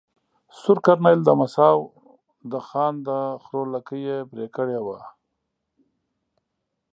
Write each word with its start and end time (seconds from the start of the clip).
سور 0.59 0.77
کرنېل 0.85 1.19
د 1.25 1.29
مساو 1.39 1.79
د 2.51 2.53
خان 2.67 2.93
د 3.07 3.09
خرو 3.43 3.63
لکې 3.73 3.97
ېې 4.05 4.17
پرې 4.31 4.47
کړي 4.55 4.79
وه. 4.85 4.99